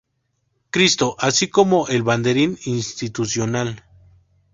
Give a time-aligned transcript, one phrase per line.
[0.71, 3.83] Cristo, así como el banderín institucional.